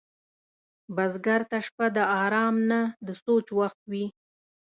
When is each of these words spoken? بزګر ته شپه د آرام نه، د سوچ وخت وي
بزګر 0.95 1.41
ته 1.49 1.57
شپه 1.65 1.85
د 1.95 1.97
آرام 2.23 2.55
نه، 2.69 2.81
د 3.07 3.09
سوچ 3.23 3.47
وخت 3.59 3.79
وي 3.91 4.05